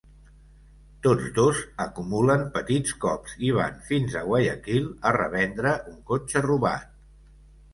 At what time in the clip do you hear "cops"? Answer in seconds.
3.05-3.35